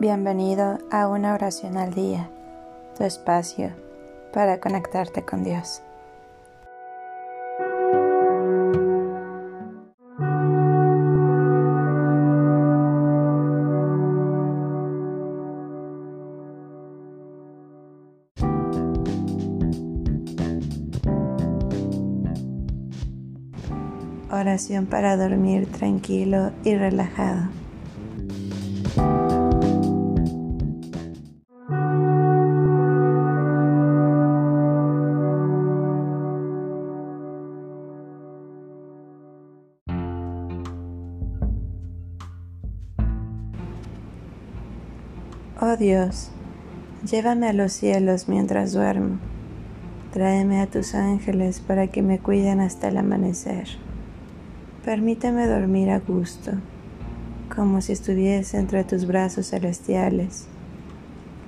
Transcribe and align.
Bienvenido 0.00 0.78
a 0.90 1.08
una 1.08 1.34
oración 1.34 1.76
al 1.76 1.92
día, 1.92 2.30
tu 2.96 3.04
espacio 3.04 3.70
para 4.32 4.58
conectarte 4.58 5.26
con 5.26 5.44
Dios. 5.44 5.82
Oración 24.30 24.86
para 24.86 25.18
dormir 25.18 25.70
tranquilo 25.70 26.52
y 26.64 26.74
relajado. 26.74 27.50
Oh 45.62 45.76
Dios, 45.76 46.30
llévame 47.04 47.46
a 47.46 47.52
los 47.52 47.74
cielos 47.74 48.28
mientras 48.28 48.72
duermo. 48.72 49.18
Tráeme 50.10 50.62
a 50.62 50.66
tus 50.66 50.94
ángeles 50.94 51.60
para 51.60 51.88
que 51.88 52.00
me 52.00 52.18
cuiden 52.18 52.60
hasta 52.60 52.88
el 52.88 52.96
amanecer. 52.96 53.68
Permíteme 54.86 55.46
dormir 55.46 55.90
a 55.90 55.98
gusto, 55.98 56.52
como 57.54 57.82
si 57.82 57.92
estuviese 57.92 58.56
entre 58.56 58.84
tus 58.84 59.06
brazos 59.06 59.50
celestiales. 59.50 60.46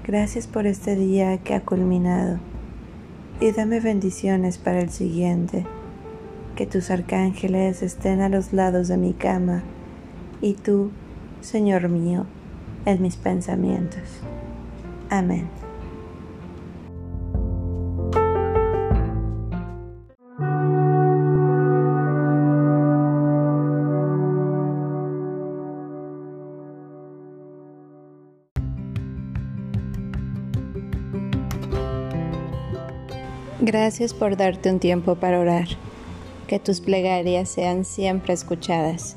Gracias 0.06 0.46
por 0.46 0.66
este 0.66 0.94
día 0.94 1.38
que 1.38 1.54
ha 1.54 1.62
culminado 1.62 2.38
y 3.40 3.50
dame 3.52 3.80
bendiciones 3.80 4.58
para 4.58 4.82
el 4.82 4.90
siguiente. 4.90 5.64
Que 6.54 6.66
tus 6.66 6.90
arcángeles 6.90 7.82
estén 7.82 8.20
a 8.20 8.28
los 8.28 8.52
lados 8.52 8.88
de 8.88 8.98
mi 8.98 9.14
cama 9.14 9.62
y 10.42 10.52
tú, 10.52 10.90
Señor 11.40 11.88
mío, 11.88 12.26
en 12.86 13.02
mis 13.02 13.16
pensamientos. 13.16 14.02
Amén. 15.10 15.48
Gracias 33.64 34.12
por 34.12 34.36
darte 34.36 34.70
un 34.70 34.80
tiempo 34.80 35.14
para 35.14 35.38
orar. 35.38 35.68
Que 36.48 36.58
tus 36.58 36.80
plegarias 36.80 37.48
sean 37.48 37.84
siempre 37.84 38.34
escuchadas. 38.34 39.16